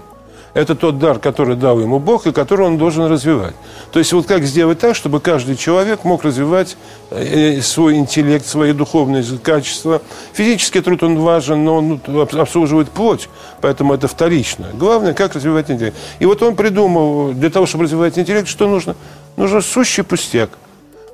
Это 0.55 0.73
тот 0.73 0.99
дар, 0.99 1.19
который 1.19 1.57
дал 1.57 1.81
ему 1.81 1.99
Бог 1.99 2.27
и 2.27 2.31
который 2.31 2.65
он 2.65 2.77
должен 2.77 3.11
развивать. 3.11 3.53
То 3.91 3.99
есть 3.99 4.13
вот 4.13 4.25
как 4.25 4.45
сделать 4.45 4.79
так, 4.79 4.95
чтобы 4.95 5.19
каждый 5.19 5.57
человек 5.57 6.05
мог 6.05 6.23
развивать 6.23 6.77
э, 7.09 7.59
свой 7.59 7.95
интеллект, 7.95 8.45
свои 8.45 8.71
духовные 8.71 9.21
качества. 9.43 10.01
Физический 10.31 10.79
труд, 10.79 11.03
он 11.03 11.19
важен, 11.19 11.65
но 11.65 11.75
он 11.75 11.99
ну, 12.07 12.21
обслуживает 12.21 12.89
плоть, 12.89 13.27
поэтому 13.59 13.93
это 13.93 14.07
вторично. 14.07 14.67
Главное, 14.73 15.13
как 15.13 15.35
развивать 15.35 15.69
интеллект. 15.69 15.97
И 16.19 16.25
вот 16.25 16.41
он 16.41 16.55
придумал, 16.55 17.33
для 17.33 17.49
того, 17.49 17.65
чтобы 17.65 17.83
развивать 17.83 18.17
интеллект, 18.17 18.47
что 18.47 18.69
нужно? 18.69 18.95
Нужен 19.35 19.61
сущий 19.61 20.05
пустяк, 20.05 20.51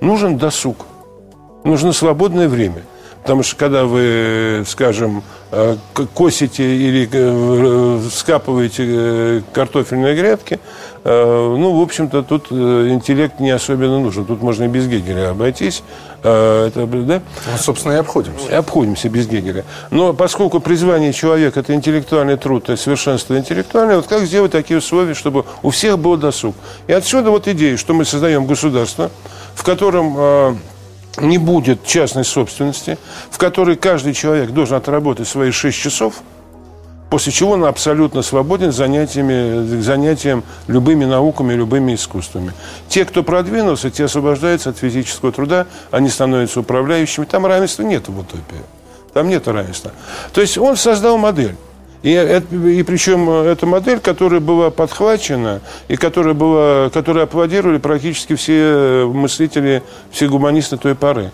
нужен 0.02 0.38
досуг, 0.38 0.86
нужно 1.64 1.94
свободное 1.94 2.48
время. 2.48 2.84
Потому 3.24 3.44
что 3.44 3.56
когда 3.56 3.86
вы, 3.86 4.64
скажем, 4.66 5.24
э, 5.52 5.76
косите 6.16 6.76
или 6.76 7.08
э, 7.12 8.02
скапываете 8.12 8.84
э, 8.88 9.42
картофельные 9.54 10.16
грядки, 10.16 10.60
ну, 11.04 11.80
в 11.80 11.82
общем-то, 11.82 12.22
тут 12.22 12.52
интеллект 12.52 13.40
не 13.40 13.50
особенно 13.50 14.00
нужен. 14.00 14.24
Тут 14.24 14.44
можно 14.44 14.66
и 14.66 14.68
без 14.68 14.86
Гегеля 14.86 15.32
обойтись. 15.32 15.82
Это, 16.20 16.86
да? 16.86 17.22
Ну, 17.52 17.58
собственно, 17.58 17.94
и 17.94 17.96
обходимся. 17.96 18.48
И 18.52 18.54
обходимся 18.54 19.10
без 19.10 19.28
Гегеля. 19.28 19.66
Но 19.90 20.14
поскольку 20.14 20.60
призвание 20.60 21.12
человека– 21.12 21.60
это 21.62 21.74
интеллектуальный 21.74 22.38
труд, 22.38 22.70
это 22.70 22.80
совершенство 22.80 23.36
интеллектуальное, 23.36 23.96
вот 23.96 24.06
как 24.06 24.28
сделать 24.28 24.52
такие 24.52 24.78
условия, 24.78 25.16
чтобы 25.16 25.46
у 25.64 25.72
всех 25.72 25.98
был 25.98 26.18
досуг? 26.18 26.56
И 26.86 26.94
отсюда 26.94 27.32
вот 27.32 27.48
идея, 27.48 27.78
что 27.78 27.96
мы 27.96 28.06
создаем 28.06 28.46
государство, 28.46 29.10
в 29.56 29.64
котором 29.64 30.60
не 31.18 31.38
будет 31.38 31.86
частной 31.86 32.26
собственности, 32.26 32.98
в 33.30 33.38
которой 33.38 33.76
каждый 33.76 34.14
человек 34.14 34.52
должен 34.52 34.78
отработать 34.78 35.28
свои 35.28 35.52
6 35.52 35.78
часов, 35.78 36.16
после 37.10 37.34
чего 37.34 37.52
он 37.52 37.66
абсолютно 37.66 38.22
свободен 38.22 38.72
занятиями, 38.72 39.82
занятием 39.82 40.44
любыми 40.68 41.06
науками, 41.06 41.54
любыми 41.54 41.96
искусствами. 41.96 42.54
Те, 42.88 43.06
кто 43.06 43.24
продвинулся, 43.24 43.92
те 43.92 44.06
освобождаются 44.06 44.70
от 44.70 44.78
физического 44.78 45.32
труда, 45.32 45.68
они 45.92 46.10
становятся 46.10 46.62
управляющими. 46.62 47.26
Там 47.26 47.46
равенства 47.46 47.84
нет 47.84 48.08
в 48.08 48.18
утопии. 48.18 48.62
Там 49.14 49.28
нет 49.28 49.48
равенства. 49.48 49.92
То 50.32 50.40
есть 50.40 50.58
он 50.58 50.78
создал 50.78 51.18
модель. 51.18 51.58
И, 52.04 52.14
и 52.14 52.84
причем 52.84 53.30
э, 53.30 53.52
эта 53.52 53.68
модель, 53.68 54.00
которая 54.00 54.40
была 54.40 54.72
подхвачена 54.72 55.62
и 55.88 55.96
которая 55.96 56.34
была, 56.34 56.90
которую 56.90 57.24
аплодировали 57.24 57.78
практически 57.78 58.36
все 58.36 58.54
э, 58.54 59.06
мыслители, 59.06 59.84
все 60.10 60.28
гуманисты 60.28 60.78
той 60.78 60.96
поры. 60.96 61.32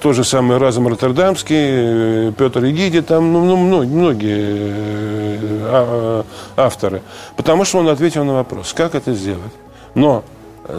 То 0.00 0.12
же 0.12 0.24
самое 0.24 0.58
Разум 0.60 0.88
Роттердамский, 0.88 1.56
э, 1.58 2.32
Петр 2.38 2.64
Егиди, 2.64 3.02
там 3.02 3.32
ну, 3.32 3.44
ну, 3.44 3.84
многие 3.84 5.38
а, 5.64 6.24
авторы. 6.56 7.02
Потому 7.36 7.64
что 7.64 7.78
он 7.78 7.88
ответил 7.88 8.24
на 8.24 8.34
вопрос, 8.34 8.72
как 8.72 8.94
это 8.94 9.12
сделать. 9.12 9.52
Но 9.94 10.24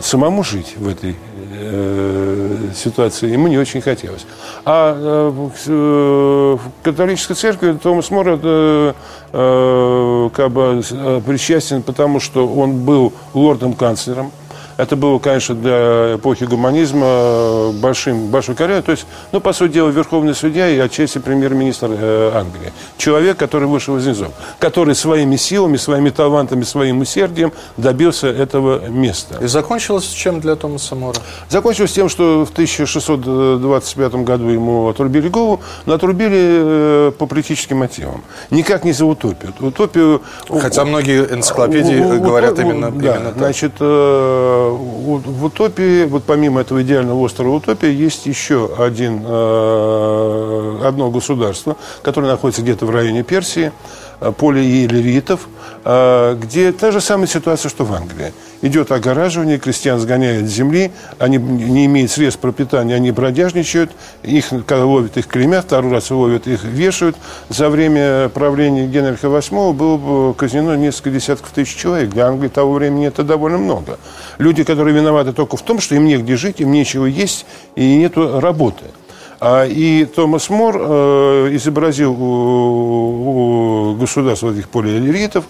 самому 0.01 0.43
жить 0.43 0.75
в 0.77 0.87
этой 0.87 1.15
э, 1.51 2.57
ситуации 2.75 3.31
ему 3.31 3.47
не 3.47 3.57
очень 3.57 3.81
хотелось. 3.81 4.25
А 4.65 4.95
э, 4.97 5.49
э 5.67 6.57
в 6.57 6.83
католической 6.83 7.33
церкви 7.33 7.73
Томас 7.81 8.11
Мор 8.11 8.27
э, 8.27 8.93
э, 9.33 10.29
как 10.33 10.51
бы 10.51 10.81
э, 10.89 11.21
причастен, 11.25 11.81
потому 11.81 12.19
что 12.19 12.47
он 12.47 12.85
был 12.85 13.13
лордом-канцлером 13.33 14.31
это 14.77 14.95
было, 14.95 15.19
конечно, 15.19 15.55
для 15.55 16.15
эпохи 16.15 16.45
гуманизма 16.45 17.71
большим, 17.73 18.27
большой 18.27 18.55
карьерой. 18.55 18.83
То 18.83 18.91
есть, 18.91 19.05
ну, 19.31 19.39
по 19.39 19.53
сути 19.53 19.73
дела, 19.73 19.89
верховный 19.89 20.33
судья 20.33 20.69
и 20.69 20.77
отчасти 20.79 21.19
премьер-министр 21.19 21.89
э, 21.91 22.31
Англии. 22.33 22.73
Человек, 22.97 23.37
который 23.37 23.67
вышел 23.67 23.97
из 23.97 24.07
низов, 24.07 24.31
который 24.59 24.95
своими 24.95 25.35
силами, 25.35 25.77
своими 25.77 26.09
талантами, 26.09 26.63
своим 26.63 27.01
усердием 27.01 27.51
добился 27.77 28.27
этого 28.27 28.87
места. 28.87 29.37
И 29.41 29.47
закончилось 29.47 30.05
чем 30.05 30.39
для 30.39 30.55
Томаса 30.55 30.95
Мора? 30.95 31.19
Закончилось 31.49 31.91
тем, 31.91 32.09
что 32.09 32.45
в 32.45 32.51
1625 32.51 34.15
году 34.15 34.49
ему 34.49 34.87
отрубили 34.87 35.27
голову, 35.27 35.61
но 35.85 35.93
отрубили 35.93 37.09
э, 37.09 37.11
по 37.17 37.25
политическим 37.25 37.77
мотивам. 37.77 38.23
Никак 38.49 38.83
не 38.83 38.93
за 38.93 39.05
утопию. 39.05 39.53
Утопию... 39.59 40.21
Хотя 40.61 40.85
многие 40.85 41.23
энциклопедии 41.31 41.99
у, 41.99 42.21
говорят 42.21 42.57
именно, 42.59 42.91
да, 42.91 43.15
именно 43.15 43.29
так. 43.29 43.37
Значит, 43.37 43.73
э, 43.79 44.62
в 44.71 45.45
утопии, 45.45 46.05
вот 46.05 46.23
помимо 46.23 46.61
этого 46.61 46.81
идеального 46.81 47.19
острова 47.19 47.55
утопии, 47.55 47.89
есть 47.89 48.25
еще 48.25 48.69
один, 48.77 49.21
э, 49.25 50.79
одно 50.83 51.09
государство, 51.11 51.77
которое 52.01 52.27
находится 52.27 52.61
где-то 52.61 52.85
в 52.85 52.89
районе 52.89 53.23
Персии, 53.23 53.71
поле 54.31 54.83
Елеритов, 54.83 55.47
э, 55.83 56.37
где 56.41 56.71
та 56.71 56.91
же 56.91 57.01
самая 57.01 57.27
ситуация, 57.27 57.69
что 57.69 57.83
в 57.85 57.93
Англии. 57.93 58.33
Идет 58.61 58.91
огораживание, 58.91 59.59
крестьян 59.59 59.99
сгоняют 59.99 60.47
с 60.47 60.51
земли, 60.51 60.91
они 61.19 61.37
не 61.37 61.85
имеют 61.85 62.11
средств 62.11 62.39
пропитания, 62.39 62.95
они 62.95 63.11
бродяжничают, 63.11 63.91
их, 64.23 64.49
когда 64.65 64.85
ловят, 64.85 65.17
их 65.17 65.27
клеймят, 65.27 65.65
второй 65.65 65.91
раз 65.91 66.09
ловят, 66.11 66.47
их 66.47 66.63
вешают. 66.63 67.17
За 67.49 67.69
время 67.69 68.29
правления 68.29 68.87
Генриха 68.87 69.27
VIII 69.27 69.73
было 69.73 70.33
казнено 70.33 70.77
несколько 70.77 71.09
десятков 71.09 71.51
тысяч 71.51 71.75
человек. 71.75 72.11
Для 72.11 72.27
Англии 72.27 72.47
того 72.47 72.73
времени 72.73 73.07
это 73.07 73.23
довольно 73.23 73.57
много. 73.57 73.99
Люди, 74.37 74.63
которые 74.63 74.95
виноваты 74.95 75.33
только 75.33 75.57
в 75.57 75.61
том, 75.61 75.81
что 75.81 75.95
им 75.95 76.05
негде 76.05 76.37
жить, 76.37 76.61
им 76.61 76.71
нечего 76.71 77.05
есть 77.05 77.45
и 77.75 77.97
нету 77.97 78.39
работы. 78.39 78.85
А, 79.45 79.65
и 79.65 80.05
Томас 80.05 80.49
Мор 80.49 80.77
э, 80.79 81.49
изобразил 81.51 82.13
государства 83.99 84.53
этих 84.53 84.69
полиэллиритов, 84.69 85.43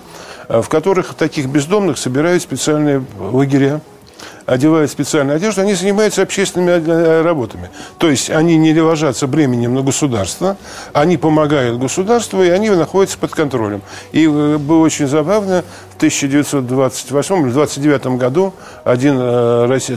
э, 0.47 0.63
в 0.63 0.67
которых 0.67 1.13
таких 1.13 1.45
бездомных 1.45 1.99
собирают 1.99 2.41
специальные 2.41 3.05
лагеря 3.19 3.81
одевают 4.47 4.89
специальную 4.89 5.35
одежду, 5.35 5.61
они 5.61 5.75
занимаются 5.75 6.23
общественными 6.23 6.71
э, 6.71 7.21
работами. 7.21 7.69
То 7.99 8.09
есть 8.09 8.31
они 8.31 8.57
не 8.57 8.73
ложатся 8.81 9.27
бременем 9.27 9.75
на 9.75 9.83
государство, 9.83 10.57
они 10.93 11.17
помогают 11.17 11.79
государству, 11.79 12.41
и 12.41 12.49
они 12.49 12.71
находятся 12.71 13.19
под 13.19 13.35
контролем. 13.35 13.83
И 14.11 14.25
было 14.25 14.79
очень 14.79 15.05
забавно, 15.05 15.63
в 15.91 15.97
1928 15.97 17.35
или 17.35 17.51
1929 17.51 18.19
году 18.19 18.55
один 18.83 19.19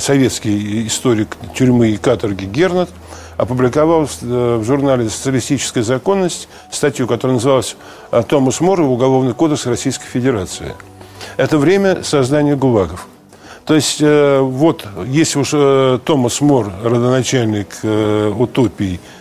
советский 0.01 0.87
историк 0.87 1.39
тюрьмы 1.55 1.93
и 1.93 1.97
каторги 1.97 2.45
Гернат 2.45 2.91
опубликовал 3.37 4.09
в 4.21 4.65
журнале 4.65 5.09
«Социалистическая 5.09 5.83
законность» 5.83 6.49
статью, 6.71 7.07
которая 7.07 7.37
называлась 7.37 7.77
«Томас 8.29 8.61
Мор 8.61 8.81
и 8.81 8.85
Уголовный 8.85 9.35
кодекс 9.35 9.67
Российской 9.67 10.07
Федерации». 10.07 10.75
Это 11.37 11.59
время 11.59 12.03
создания 12.03 12.57
ГУЛАГов. 12.57 13.07
То 13.65 13.75
есть, 13.75 13.99
э, 14.01 14.39
вот, 14.39 14.87
если 15.07 15.41
уж 15.41 15.51
э, 15.53 15.99
Томас 16.05 16.41
Мор, 16.41 16.71
родоначальник 16.85 17.69
э, 17.83 18.33
утопии, 18.37 19.01
Э, 19.01 19.16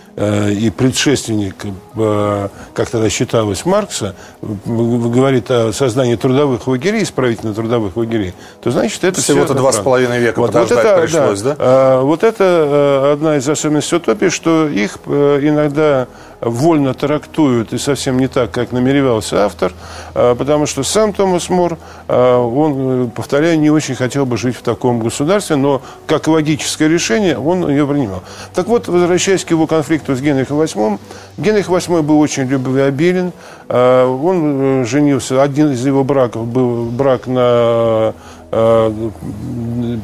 и 0.50 0.70
предшественник, 0.70 1.56
э, 1.94 2.48
как 2.72 2.88
тогда 2.88 3.10
считалось, 3.10 3.66
Маркса, 3.66 4.14
говорит 4.40 5.50
о 5.50 5.72
создании 5.74 6.16
трудовых 6.16 6.66
лагерей, 6.66 7.02
исправительно-трудовых 7.02 7.96
лагерей, 7.98 8.32
то 8.62 8.70
значит 8.70 9.04
это 9.04 9.20
Всего-то 9.20 9.52
два 9.52 9.72
с 9.72 9.76
половиной 9.76 10.18
века 10.20 10.40
вот, 10.40 10.54
вот 10.54 10.70
это, 10.72 11.02
пришлось, 11.02 11.42
да? 11.42 11.50
да? 11.50 11.56
А, 11.58 12.00
вот 12.00 12.24
это 12.24 12.44
э, 12.44 13.12
одна 13.12 13.36
из 13.36 13.46
особенностей 13.46 13.96
утопии, 13.96 14.30
что 14.30 14.66
их 14.66 14.96
иногда 15.06 16.08
вольно 16.40 16.94
трактуют 16.94 17.72
и 17.72 17.78
совсем 17.78 18.18
не 18.18 18.28
так, 18.28 18.50
как 18.50 18.72
намеревался 18.72 19.44
автор, 19.44 19.72
потому 20.12 20.66
что 20.66 20.82
сам 20.82 21.12
Томас 21.12 21.48
Мор, 21.48 21.78
он, 22.08 23.10
повторяю, 23.14 23.58
не 23.58 23.70
очень 23.70 23.94
хотел 23.94 24.26
бы 24.26 24.36
жить 24.36 24.56
в 24.56 24.62
таком 24.62 25.00
государстве, 25.00 25.56
но 25.56 25.82
как 26.06 26.28
логическое 26.28 26.88
решение 26.88 27.38
он 27.38 27.68
ее 27.68 27.86
принимал. 27.86 28.22
Так 28.54 28.66
вот, 28.66 28.88
возвращаясь 28.88 29.44
к 29.44 29.50
его 29.50 29.66
конфликту 29.66 30.14
с 30.14 30.20
Генрихом 30.20 30.60
VIII. 30.60 30.98
Генрих 31.38 31.68
VIII 31.68 32.02
был 32.02 32.20
очень 32.20 32.44
любвеобилен. 32.44 33.32
А, 33.68 34.06
он 34.06 34.82
э, 34.82 34.84
женился, 34.84 35.42
один 35.42 35.72
из 35.72 35.84
его 35.84 36.04
браков 36.04 36.46
был 36.46 36.86
брак 36.86 37.26
на 37.26 38.14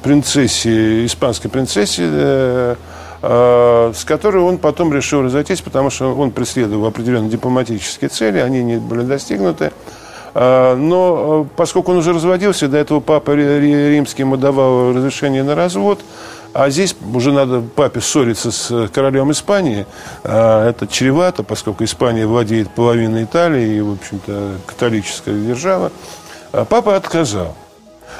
принцессе, 0.03 1.07
испанской 1.07 1.49
принцессе, 1.49 2.77
с 3.23 4.05
которой 4.05 4.43
он 4.43 4.59
потом 4.59 4.93
решил 4.93 5.23
разойтись, 5.23 5.61
потому 5.61 5.91
что 5.91 6.15
он 6.15 6.33
преследовал 6.33 6.87
определенные 6.87 7.31
дипломатические 7.31 8.09
цели, 8.09 8.39
они 8.39 8.63
не 8.65 8.77
были 8.79 9.03
достигнуты. 9.03 9.71
Но 10.35 11.47
поскольку 11.57 11.93
он 11.93 11.99
уже 11.99 12.13
разводился, 12.13 12.67
до 12.67 12.79
этого 12.79 13.01
папа 13.01 13.31
римский 13.31 14.23
ему 14.23 14.37
давал 14.37 14.93
разрешение 14.93 15.43
на 15.45 15.55
развод, 15.55 16.01
а 16.53 16.69
здесь 16.69 16.97
уже 17.15 17.33
надо 17.33 17.61
папе 17.61 18.01
ссориться 18.01 18.51
с 18.51 18.89
королем 18.93 19.31
Испании. 19.31 19.87
Это 20.25 20.87
чревато, 20.91 21.45
поскольку 21.45 21.85
Испания 21.85 22.27
владеет 22.27 22.71
половиной 22.71 23.25
Италии 23.25 23.77
и, 23.77 23.81
в 23.81 23.93
общем-то, 23.93 24.55
католическая 24.67 25.35
держава. 25.35 25.93
Папа 26.51 26.97
отказал. 26.97 27.55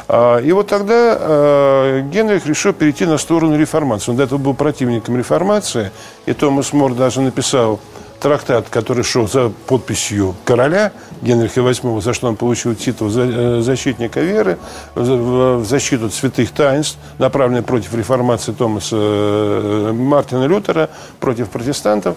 А, 0.09 0.39
и 0.39 0.53
вот 0.53 0.69
тогда 0.69 1.17
а, 1.19 2.01
Генрих 2.03 2.47
решил 2.47 2.73
перейти 2.73 3.05
на 3.07 3.19
сторону 3.19 3.57
реформации. 3.57 4.11
Он 4.11 4.17
до 4.17 4.25
этого 4.25 4.39
был 4.39 4.55
противником 4.55 5.17
реформации, 5.17 5.91
и 6.27 6.33
Томас 6.33 6.73
Мор 6.73 6.95
даже 6.95 7.21
написал 7.21 7.81
трактат, 8.23 8.69
который 8.69 9.03
шел 9.03 9.27
за 9.27 9.51
подписью 9.67 10.37
короля 10.45 10.93
Генриха 11.23 11.61
VIII, 11.61 12.01
за 12.01 12.15
что 12.15 12.29
он 12.29 12.37
получил 12.37 12.75
титул 12.77 13.11
э, 13.13 13.61
защитника 13.63 14.21
веры, 14.21 14.59
в 14.95 15.65
защиту 15.65 16.09
святых 16.09 16.53
таинств, 16.53 16.99
направленный 17.19 17.63
против 17.63 17.95
реформации 17.95 18.53
Томаса 18.53 18.97
э, 18.97 19.93
Мартина 19.93 20.45
Лютера, 20.45 20.89
против 21.19 21.51
протестантов. 21.51 22.17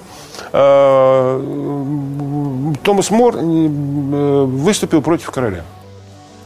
А, 0.54 1.42
Томас 2.84 3.10
Мор 3.10 3.36
э, 3.38 3.42
выступил 3.42 5.02
против 5.02 5.32
короля. 5.32 5.64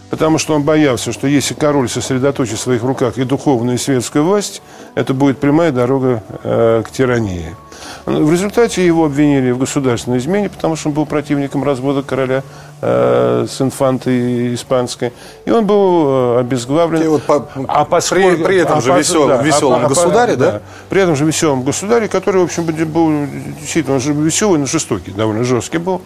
Потому 0.09 0.39
что 0.39 0.55
он 0.55 0.63
боялся, 0.63 1.11
что 1.11 1.27
если 1.27 1.53
король 1.53 1.87
сосредоточит 1.87 2.57
в 2.57 2.61
своих 2.61 2.83
руках 2.83 3.17
и 3.17 3.23
духовную, 3.23 3.75
и 3.75 3.79
светскую 3.79 4.25
власть, 4.25 4.61
это 4.95 5.13
будет 5.13 5.39
прямая 5.39 5.71
дорога 5.71 6.23
э, 6.43 6.83
к 6.85 6.91
тирании. 6.91 7.55
В 8.05 8.31
результате 8.31 8.85
его 8.85 9.05
обвинили 9.05 9.51
в 9.51 9.57
государственной 9.57 10.17
измене, 10.17 10.49
потому 10.49 10.75
что 10.75 10.89
он 10.89 10.95
был 10.95 11.05
противником 11.05 11.63
развода 11.63 12.01
короля 12.01 12.43
э, 12.81 13.45
с 13.49 13.61
инфантой 13.61 14.53
испанской. 14.55 15.13
И 15.45 15.51
он 15.51 15.65
был 15.65 16.37
э, 16.37 16.39
обезглавлен. 16.39 17.01
И 17.03 17.07
вот 17.07 17.23
по, 17.23 17.47
а 17.67 17.85
поскольку, 17.85 18.37
при, 18.37 18.43
при 18.43 18.57
этом 18.57 18.79
а, 18.79 18.81
же 18.81 18.93
весел, 18.93 19.27
да, 19.27 19.41
веселом 19.41 19.85
а, 19.85 19.87
государе, 19.87 20.35
да? 20.35 20.51
да? 20.51 20.61
При 20.89 21.01
этом 21.01 21.15
же 21.15 21.25
веселом 21.25 21.63
государе, 21.63 22.07
который, 22.07 22.41
в 22.41 22.45
общем, 22.45 22.65
был 22.65 23.27
действительно 23.59 23.95
он 23.95 24.01
же 24.01 24.13
веселый, 24.13 24.59
но 24.59 24.65
жестокий, 24.65 25.11
довольно 25.11 25.43
жесткий 25.43 25.77
был. 25.77 26.01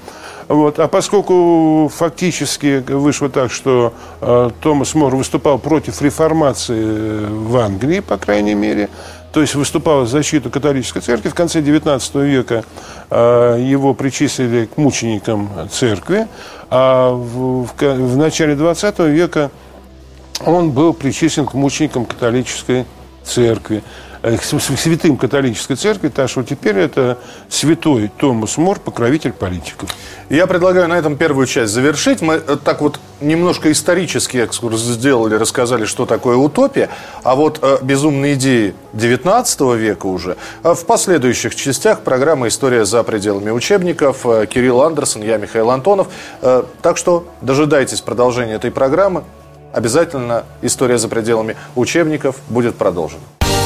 Вот. 0.47 0.79
А 0.79 0.87
поскольку 0.87 1.91
фактически 1.93 2.83
вышло 2.87 3.29
так, 3.29 3.51
что 3.51 3.93
э, 4.21 4.49
Томас 4.61 4.93
Мор 4.93 5.15
выступал 5.15 5.57
против 5.59 6.01
реформации 6.01 6.83
э, 6.83 7.27
в 7.29 7.57
Англии, 7.57 8.01
по 8.01 8.17
крайней 8.17 8.53
мере, 8.53 8.89
то 9.33 9.41
есть 9.41 9.55
выступал 9.55 10.03
в 10.03 10.07
защиту 10.07 10.51
католической 10.51 11.01
церкви. 11.01 11.29
В 11.29 11.33
конце 11.33 11.59
XIX 11.59 12.25
века 12.25 12.63
э, 13.09 13.57
его 13.59 13.95
причислили 13.95 14.65
к 14.65 14.77
мученикам 14.77 15.49
церкви, 15.71 16.27
а 16.69 17.11
в, 17.11 17.65
в, 17.65 17.73
в 17.75 18.17
начале 18.17 18.53
XX 18.53 19.09
века 19.09 19.49
он 20.45 20.69
был 20.71 20.93
причислен 20.93 21.47
к 21.47 21.55
мученикам 21.55 22.05
католической 22.05 22.85
церкви. 23.23 23.83
Э, 24.23 24.37
святым 24.37 25.17
католической 25.17 25.75
церкви, 25.75 26.07
так 26.07 26.29
что 26.29 26.43
теперь 26.43 26.77
это 26.77 27.17
святой 27.49 28.09
Томас 28.17 28.55
Мор, 28.55 28.79
покровитель 28.79 29.33
политиков. 29.33 29.89
Я 30.29 30.47
предлагаю 30.47 30.87
на 30.87 30.93
этом 30.93 31.17
первую 31.17 31.45
часть 31.45 31.73
завершить. 31.73 32.21
Мы 32.21 32.35
э, 32.35 32.55
так 32.63 32.79
вот 32.79 33.01
немножко 33.19 33.69
исторический 33.69 34.39
экскурс 34.39 34.79
сделали, 34.79 35.35
рассказали, 35.35 35.83
что 35.83 36.05
такое 36.05 36.37
утопия, 36.37 36.89
а 37.23 37.35
вот 37.35 37.59
э, 37.61 37.79
безумные 37.81 38.35
идеи 38.35 38.75
19 38.93 39.59
века 39.75 40.05
уже 40.05 40.37
в 40.63 40.85
последующих 40.85 41.53
частях 41.53 41.99
программы 41.99 42.47
«История 42.47 42.85
за 42.85 43.03
пределами 43.03 43.49
учебников». 43.49 44.23
Кирилл 44.23 44.83
Андерсон, 44.83 45.23
я 45.23 45.35
Михаил 45.35 45.69
Антонов. 45.69 46.07
Так 46.41 46.97
что 46.97 47.27
дожидайтесь 47.41 47.99
продолжения 47.99 48.53
этой 48.53 48.71
программы. 48.71 49.23
Обязательно 49.73 50.45
«История 50.61 50.97
за 50.97 51.09
пределами 51.09 51.57
учебников» 51.75 52.37
будет 52.47 52.75
продолжена. 52.75 53.32